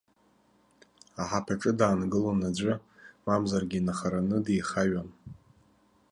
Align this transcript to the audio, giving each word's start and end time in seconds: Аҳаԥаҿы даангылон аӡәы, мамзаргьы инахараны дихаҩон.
Аҳаԥаҿы 1.21 1.71
даангылон 1.79 2.39
аӡәы, 2.49 2.73
мамзаргьы 3.25 3.77
инахараны 3.79 4.37
дихаҩон. 4.45 5.09